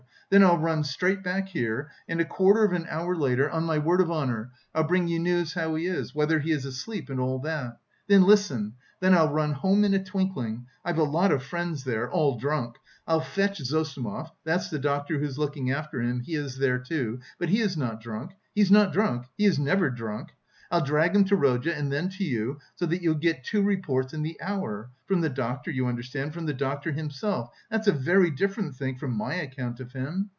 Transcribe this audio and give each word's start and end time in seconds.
Then 0.31 0.43
I'll 0.45 0.57
run 0.57 0.85
straight 0.85 1.23
back 1.23 1.49
here 1.49 1.91
and 2.07 2.21
a 2.21 2.23
quarter 2.23 2.63
of 2.63 2.71
an 2.71 2.85
hour 2.89 3.17
later, 3.17 3.49
on 3.49 3.65
my 3.65 3.79
word 3.79 3.99
of 3.99 4.09
honour, 4.09 4.51
I'll 4.73 4.85
bring 4.85 5.09
you 5.09 5.19
news 5.19 5.55
how 5.55 5.75
he 5.75 5.87
is, 5.87 6.15
whether 6.15 6.39
he 6.39 6.53
is 6.53 6.63
asleep, 6.63 7.09
and 7.09 7.19
all 7.19 7.39
that. 7.39 7.79
Then, 8.07 8.23
listen! 8.23 8.75
Then 9.01 9.13
I'll 9.13 9.27
run 9.29 9.51
home 9.51 9.83
in 9.83 9.93
a 9.93 10.01
twinkling 10.01 10.67
I've 10.85 10.99
a 10.99 11.03
lot 11.03 11.33
of 11.33 11.43
friends 11.43 11.83
there, 11.83 12.09
all 12.09 12.39
drunk 12.39 12.77
I'll 13.05 13.19
fetch 13.19 13.57
Zossimov 13.59 14.31
that's 14.45 14.69
the 14.69 14.79
doctor 14.79 15.19
who 15.19 15.25
is 15.25 15.37
looking 15.37 15.69
after 15.69 16.01
him, 16.01 16.21
he 16.21 16.35
is 16.35 16.57
there, 16.59 16.79
too, 16.79 17.19
but 17.37 17.49
he 17.49 17.59
is 17.59 17.75
not 17.75 17.99
drunk; 17.99 18.31
he 18.55 18.61
is 18.61 18.71
not 18.71 18.93
drunk, 18.93 19.25
he 19.37 19.43
is 19.43 19.59
never 19.59 19.89
drunk! 19.89 20.29
I'll 20.73 20.79
drag 20.85 21.13
him 21.17 21.25
to 21.25 21.35
Rodya, 21.35 21.77
and 21.77 21.91
then 21.91 22.07
to 22.11 22.23
you, 22.23 22.59
so 22.75 22.85
that 22.85 23.01
you'll 23.01 23.15
get 23.15 23.43
two 23.43 23.61
reports 23.61 24.13
in 24.13 24.21
the 24.23 24.39
hour 24.39 24.89
from 25.05 25.19
the 25.19 25.27
doctor, 25.27 25.69
you 25.69 25.85
understand, 25.85 26.33
from 26.33 26.45
the 26.45 26.53
doctor 26.53 26.93
himself, 26.93 27.49
that's 27.69 27.87
a 27.87 27.91
very 27.91 28.31
different 28.31 28.75
thing 28.77 28.97
from 28.97 29.11
my 29.11 29.33
account 29.33 29.81
of 29.81 29.91
him! 29.91 30.29